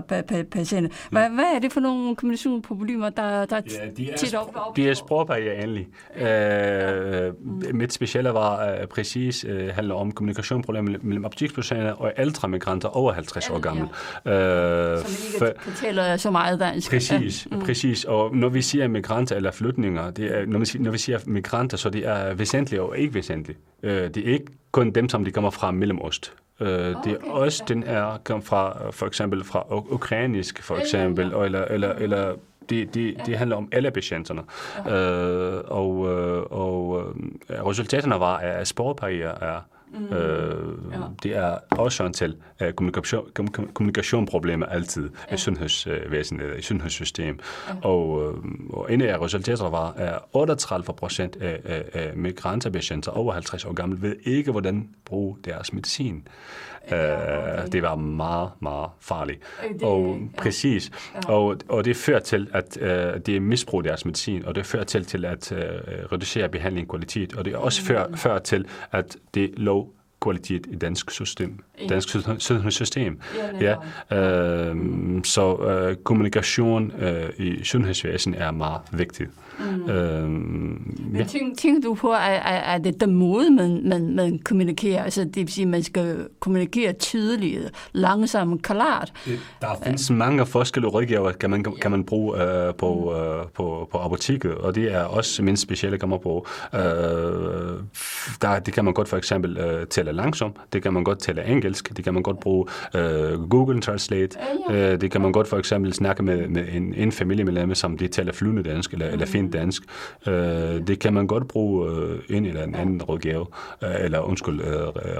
[0.51, 0.89] patienter.
[1.11, 1.29] Hvad, ja.
[1.29, 4.75] hvad er det for nogle kommunikationsproblemer, der, der ja, de er, tit op?
[4.75, 5.87] De er sprogbarriere egentlig.
[6.15, 12.89] Øh, mit specielle var uh, præcis uh, handler om kommunikationsproblemer mellem apotekspersonale og ældre migranter
[12.89, 13.87] over 50 år gamle.
[14.25, 14.93] Ja.
[14.93, 16.91] Uh, Som ikke for, fortæller så meget dansk.
[16.91, 17.55] Præcis, ja.
[17.55, 17.61] mm.
[17.61, 18.03] præcis.
[18.03, 21.77] Og når vi siger migranter, eller flytninger, det er, når, vi, når vi siger migranter,
[21.77, 23.59] så det er væsentligt og ikke væsentligt.
[23.83, 26.33] Øh, det er ikke kun dem, som de kommer fra Mellemost.
[26.59, 26.93] Øh, okay.
[27.03, 31.43] Det er også den er kom fra for eksempel fra ukrainisk for eksempel, ja.
[31.43, 32.35] eller eller eller
[32.69, 34.41] det, det, det handler om alle patienterne.
[34.77, 37.13] Øh, og øh, og
[37.49, 39.59] øh, resultaterne var, at sporbarriere er
[39.99, 40.13] Mm.
[40.13, 40.97] Øh, ja.
[41.23, 43.29] Det er årsagen til uh, kommunikation,
[43.73, 45.35] kommunikationproblemer altid ja.
[45.35, 47.41] i sundhedsvæsenet, i sundhedssystemet.
[47.67, 47.87] Ja.
[47.87, 48.33] Og, øh,
[48.69, 53.73] og en af resultaterne var, at 38 procent af, af, af migrantpatienter over 50 år
[53.73, 56.27] gamle ved ikke, hvordan bruge deres medicin.
[56.87, 57.67] Okay.
[57.71, 59.39] Det var meget, meget farligt.
[59.73, 60.41] Det, og ja.
[60.41, 60.91] præcis.
[61.15, 61.33] Ja.
[61.33, 65.05] Og, og det fører til, at uh, det misbruger deres medicin, og det fører til,
[65.05, 65.57] til at uh,
[66.11, 67.87] reducere behandling kvalitet, og det også mm.
[67.87, 71.59] fører, fører til, at det lov kvalitet i dansk system,
[71.89, 72.09] dansk
[72.39, 73.19] sundhedssystem.
[73.61, 73.75] Ja,
[74.11, 74.17] ja.
[74.17, 74.75] Øh,
[75.23, 79.29] så øh, kommunikation øh, i sundhedsvæsenet er meget vigtigt.
[79.59, 79.89] Mm.
[79.89, 81.23] Øhm, ja.
[81.23, 85.03] tænker, tænker du på, at, at det den måde, man, man, man kommunikerer?
[85.03, 89.13] Altså, det vil sige, at man skal kommunikere tydeligt, langsomt, klart.
[89.61, 93.89] Der findes uh, mange forskellige rådgiver, kan man, kan man bruge uh, på, uh, på,
[93.91, 96.41] på apoteket, og det er også min specielle, kan man bruge.
[96.73, 96.79] Uh,
[98.41, 101.43] der, det kan man godt for eksempel uh, tælle langsomt, det kan man godt tælle
[101.65, 104.37] engelsk, det kan man godt bruge uh, Google Translate,
[104.69, 108.07] uh, det kan man godt for eksempel snakke med, med en, en familiemedlem, som de
[108.07, 109.83] taler flydende dansk, eller, eller fint dansk.
[110.27, 110.33] Øh,
[110.87, 113.45] det kan man godt bruge øh, en eller anden, anden rådgave,
[113.83, 114.67] øh, eller undskyld, øh,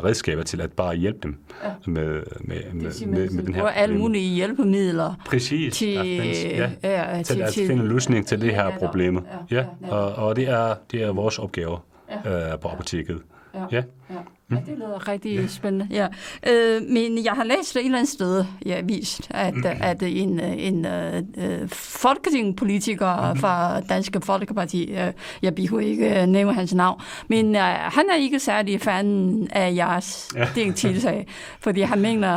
[0.03, 1.69] redskaber til at bare hjælpe dem ja.
[1.85, 5.13] med, med, med, med, med den her alle mulige hjælpemidler.
[5.25, 5.77] Præcis.
[5.77, 8.89] Til, findes, ja, ja, til, til at finde løsning til det her ja.
[9.01, 11.77] Ja, ja, ja, og, og det er, det er vores opgave
[12.25, 12.51] ja.
[12.51, 13.21] øh, på apoteket.
[13.55, 13.77] Ja.
[13.77, 13.83] ja.
[14.09, 14.19] ja.
[14.51, 15.47] Ja, det lyder rigtig ja.
[15.47, 15.87] spændende.
[15.91, 16.07] Ja.
[16.49, 19.63] Øh, men jeg har læst et eller andet sted i ja, avisen, at, mm.
[19.65, 23.39] at en, en uh, folketingspolitiker mm.
[23.39, 28.15] fra Danske Folkeparti, uh, jeg behøver ikke uh, nævne hans navn, men uh, han er
[28.15, 30.71] ikke særlig fan af jeres ja.
[30.75, 31.27] tiltag,
[31.59, 32.29] fordi han mener,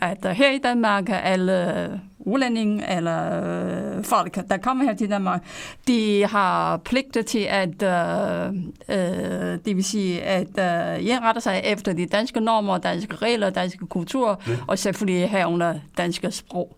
[0.00, 3.42] at her i Danmark er alle udlændinge eller
[3.96, 5.42] øh, folk, der kommer her til Danmark,
[5.88, 8.46] de har pligt til at, øh,
[8.88, 13.86] øh, det vil sige, at øh, indrette sig efter de danske normer, danske regler, danske
[13.86, 14.52] kultur, ja.
[14.66, 16.76] og selvfølgelig herunder danske sprog.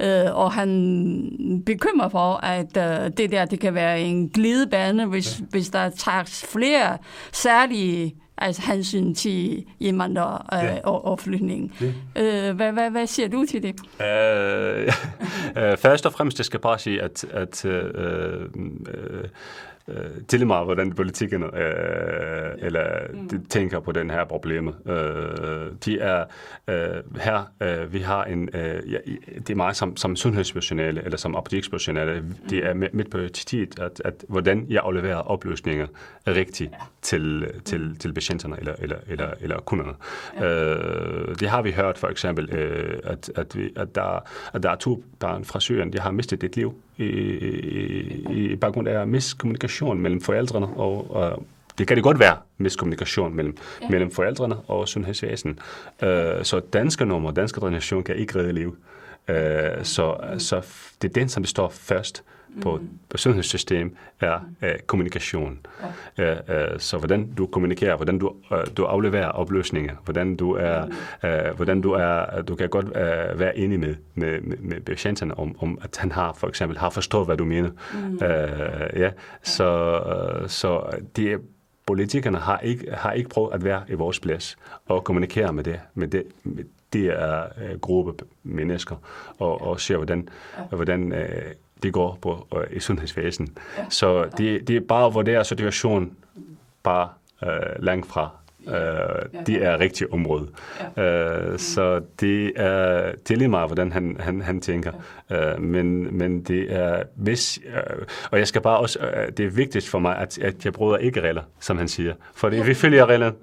[0.00, 0.26] Ja.
[0.26, 5.40] Øh, og han bekymrer for, at øh, det der, det kan være en glidebane, hvis,
[5.40, 5.44] ja.
[5.50, 6.98] hvis der tages flere
[7.32, 10.80] særlige altså hensyn til indvandrere øh, ja.
[10.84, 11.72] og, og flygtninge.
[12.16, 12.48] Ja.
[12.48, 13.80] Øh, hvad, hvad, hvad siger du til det?
[13.80, 14.92] Uh,
[15.62, 19.24] uh, først og fremmest, jeg skal bare sige, at, at uh, uh,
[19.88, 23.28] øh, til mig, hvordan politikerne øh, eller mm.
[23.28, 24.74] de tænker på den her problemet.
[24.86, 26.24] Øh, de er
[26.68, 28.98] øh, her, øh, vi har en, øh, ja,
[29.38, 34.02] det er mig som, som sundhedspersonale eller som apotekspersonale, de er midt på tidet, at,
[34.04, 35.86] at hvordan jeg afleverer oplysninger
[36.26, 39.92] rigtigt til, til, til patienterne eller, eller, eller, eller kunderne.
[40.40, 40.44] Ja.
[40.44, 44.70] Øh, det har vi hørt for eksempel, øh, at, at, vi, at, der, at der
[44.70, 50.00] er to børn fra Syrien, de har mistet et liv i, i, baggrund af miskommunikation
[50.00, 51.42] mellem forældrene og, og
[51.78, 53.88] det kan det godt være miskommunikation mellem, ja.
[53.88, 55.58] mellem forældrene og sundhedsvæsenet.
[56.02, 56.08] Uh,
[56.42, 58.76] så danske nummer, danske donation kan ikke redde liv.
[59.28, 59.34] Uh,
[59.82, 60.66] så, så
[61.02, 62.24] det er den, som står først
[62.62, 62.88] på, mm.
[63.08, 65.58] på sundhedssystem, er uh, kommunikation.
[66.18, 66.32] Ja.
[66.32, 70.86] Uh, uh, så hvordan du kommunikerer, hvordan du, uh, du afleverer opløsninger, hvordan du er,
[71.24, 75.38] uh, hvordan du er, du kan godt uh, være enig med, med, med, med patienterne
[75.38, 77.70] om, om, at han har for eksempel har forstået, hvad du mener.
[77.94, 78.14] Mm.
[78.14, 79.10] Uh, ja,
[79.42, 80.00] så,
[80.42, 80.82] uh, så
[81.16, 81.38] det er
[81.86, 85.80] politikerne har ikke, har ikke prøvet at være i vores plads og kommunikere med det,
[85.94, 88.96] med det, med det er uh, gruppe mennesker
[89.38, 90.76] og, og se, hvordan, ja.
[90.76, 91.18] hvordan uh,
[91.82, 93.56] det går på uh, i sundhedsvæsen.
[93.78, 93.84] Ja.
[93.88, 96.12] Så det, det er bare, hvor det er situation
[96.82, 97.08] bare
[97.42, 98.30] uh, langt fra
[98.66, 100.48] Uh, det er rigtig område.
[100.80, 104.92] Uh, så det er, det er lige meget, hvordan han, han, han tænker.
[105.30, 109.50] Uh, men, men det er, hvis, uh, og jeg skal bare også, uh, det er
[109.50, 112.14] vigtigt for mig, at, at jeg bryder ikke regler, som han siger.
[112.34, 113.36] For det, vi følger reglerne.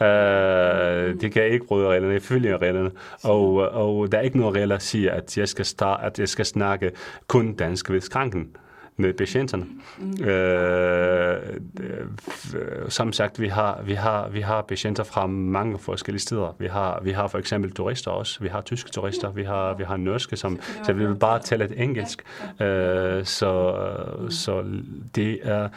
[0.00, 2.90] Uh, det kan jeg ikke bryde reglerne, jeg følger reglerne.
[3.22, 6.28] Og, og der er ikke nogen regler, der siger, at jeg skal, start, at jeg
[6.28, 6.90] skal snakke
[7.26, 8.48] kun dansk ved skranken
[8.96, 9.66] med patienterne.
[9.98, 10.24] Mm.
[10.24, 11.36] Øh,
[12.88, 16.56] som sagt, vi har, vi, har, vi har patienter fra mange forskellige steder.
[16.58, 18.40] Vi har, vi har for eksempel turister også.
[18.40, 21.64] Vi har tyske turister, vi har, vi har norske, som, så vi vil bare tale
[21.64, 22.22] et engelsk.
[22.60, 23.76] Øh, så,
[24.30, 24.64] så
[25.14, 25.68] det er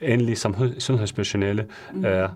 [0.00, 1.66] endelig som sundhedspersonale
[2.04, 2.28] er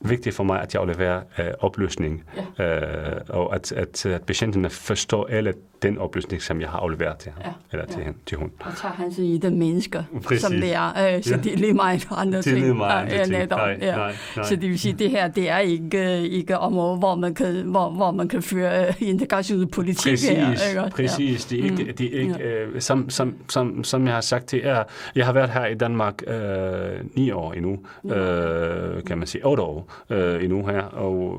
[0.00, 2.24] vigtigt for mig, at jeg afleverer øh, oplysning,
[2.58, 3.14] ja.
[3.16, 7.32] øh, og at, at, at patienterne forstår alle den oplysning, som jeg har afleveret til
[7.32, 7.52] ham, ja.
[7.72, 8.04] eller til, ja.
[8.04, 8.50] hende, til hun.
[8.60, 10.40] Og tager han sig i det mennesker, Præcis.
[10.40, 10.88] som det er.
[10.88, 11.40] Øh, så ja.
[11.40, 12.56] det er lige meget andre ting.
[12.56, 13.38] Det er lige meget andre ja, ting.
[13.38, 13.96] Netop, nej, ja.
[13.96, 14.46] nej, nej.
[14.46, 17.62] Så det vil sige, at det her, det er ikke, ikke område, hvor man kan,
[17.62, 20.50] hvor, hvor man kan føre uh, integrationspolitik Præcis, her.
[20.50, 20.90] Ikke?
[20.96, 21.52] Præcis.
[21.52, 21.56] Ja.
[21.56, 21.96] Det er ikke, mm.
[21.96, 24.82] det er ikke øh, som, som, som, som jeg har sagt, det er,
[25.14, 26.36] jeg har været her i Danmark øh,
[27.14, 27.78] ni år endnu,
[28.14, 31.38] øh, kan man sige, otte år øh, endnu her, og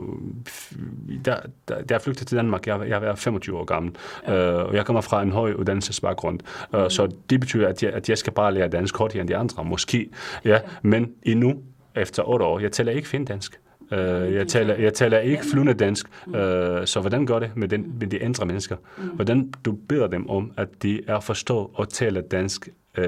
[1.26, 1.36] der,
[1.68, 3.92] der, der er flygtet til Danmark, jeg, jeg har været 25 år gammel,
[4.28, 6.40] ja Øh, og jeg kommer fra en høj uddannelsesbaggrund,
[6.76, 6.90] øh, mm.
[6.90, 9.64] så det betyder, at jeg, at jeg skal bare lære dansk hurtigere end de andre,
[9.64, 10.10] måske.
[10.46, 11.56] Ja, men endnu,
[11.96, 13.60] efter otte år, jeg taler ikke findansk.
[13.92, 14.00] Uh,
[14.34, 16.34] jeg, taler, jeg taler ikke flydende dansk, uh,
[16.86, 18.76] så hvordan gør det med, den, med de andre mennesker?
[19.14, 23.04] Hvordan du beder dem om, at de er forstå og taler dansk, uh,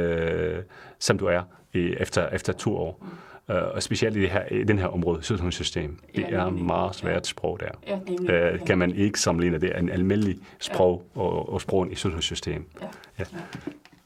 [1.00, 1.42] som du er
[1.74, 3.06] i, efter, efter to år?
[3.50, 6.00] Uh, og specielt i, det her, i den her område, sundhedssystem.
[6.16, 7.98] Det ja, er meget svært sprog der.
[8.28, 11.22] Ja, uh, kan man ikke sammenligne det en almindelig sprog ja.
[11.22, 12.66] og, og sprog i sundhedssystem.
[12.82, 12.88] Ja.
[13.20, 13.24] Ja.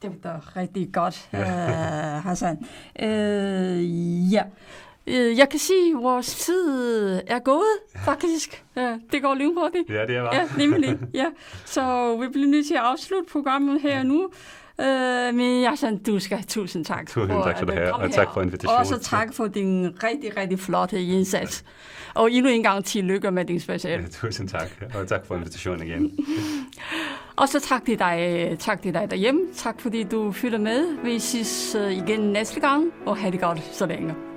[0.02, 2.58] Det var rigtig godt, uh, Hassan.
[3.04, 4.44] Uh, ja.
[5.08, 8.64] Jeg kan sige, at vores tid er gået, faktisk.
[8.76, 9.90] Ja, det går lynhurtigt.
[9.90, 10.36] Ja, det er bare.
[10.36, 10.98] Ja, nemlig.
[11.14, 11.26] Ja.
[11.66, 14.30] Så vi bliver nødt til at afslutte programmet her nu.
[14.82, 17.08] Øh, men jeg sådan, du skal tusind tak.
[17.08, 18.80] Tusind for, tak for det her, og tak for invitationen.
[18.80, 21.64] Også tak for din rigtig, rigtig flotte indsats.
[22.14, 24.02] Og endnu en gang tillykke med din special.
[24.02, 26.18] Ja, tusind tak, og tak for invitationen igen.
[27.40, 29.42] og så tak til dig, tak til dig derhjemme.
[29.56, 31.04] Tak fordi du følger med.
[31.04, 34.29] Vi ses øh, igen næste gang, og have det godt så længe.